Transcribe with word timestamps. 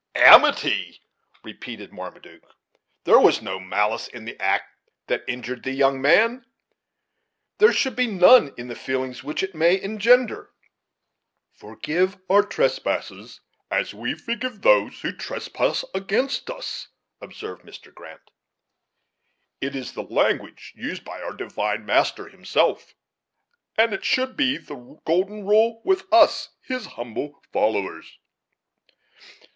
"Amity!" 0.15 0.99
repeated 1.43 1.93
Marmaduke; 1.93 2.55
"there 3.03 3.19
was 3.19 3.39
no 3.43 3.59
malice 3.59 4.07
in 4.07 4.25
the 4.25 4.35
act 4.41 4.67
that 5.05 5.23
injured 5.27 5.61
thee, 5.61 5.71
young 5.73 6.01
man; 6.01 6.43
there 7.59 7.71
should 7.71 7.95
be 7.95 8.07
none 8.07 8.51
in 8.57 8.67
the 8.67 8.73
feelings 8.75 9.23
which 9.23 9.43
it 9.43 9.53
may 9.53 9.79
engender." 9.79 10.49
"Forgive 11.53 12.17
our 12.31 12.41
trespasses 12.41 13.41
as 13.69 13.93
we 13.93 14.15
forgive 14.15 14.63
those 14.63 14.99
who 15.01 15.11
trespass 15.15 15.85
against 15.93 16.49
us," 16.49 16.87
observed 17.21 17.61
Mr. 17.63 17.93
Grant, 17.93 18.31
"is 19.61 19.91
the 19.93 20.01
language 20.01 20.73
used 20.75 21.05
by 21.05 21.21
our 21.21 21.35
Divine 21.35 21.85
Master 21.85 22.27
himself, 22.27 22.95
and 23.77 23.93
it 23.93 24.03
should 24.03 24.35
be 24.35 24.57
the 24.57 24.97
golden 25.05 25.45
rule 25.45 25.79
with 25.85 26.11
us, 26.11 26.49
his 26.63 26.87
humble 26.97 27.39
followers." 27.53 28.17